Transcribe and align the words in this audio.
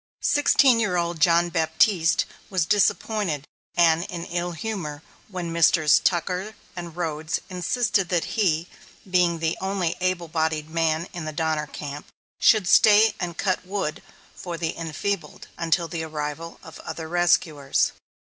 Sixteen 0.23 0.79
year 0.79 0.97
old 0.97 1.19
John 1.19 1.49
Baptiste 1.49 2.25
was 2.49 2.65
disappointed 2.65 3.45
and 3.77 4.03
in 4.05 4.25
ill 4.25 4.53
humor 4.53 5.03
when 5.27 5.51
Messrs. 5.53 5.99
Tucker 5.99 6.55
and 6.75 6.97
Rhodes 6.97 7.39
insisted 7.51 8.09
that 8.09 8.23
he, 8.33 8.67
being 9.07 9.37
the 9.37 9.55
only 9.61 9.95
able 10.01 10.27
bodied 10.27 10.71
man 10.71 11.07
in 11.13 11.25
the 11.25 11.31
Donner 11.31 11.67
camp, 11.67 12.07
should 12.39 12.67
stay 12.67 13.13
and 13.19 13.37
cut 13.37 13.63
wood 13.63 14.01
for 14.33 14.57
the 14.57 14.75
enfeebled, 14.75 15.47
until 15.55 15.87
the 15.87 16.01
arrival 16.03 16.59
of 16.63 16.79
other 16.79 17.07
rescuers. 17.07 17.91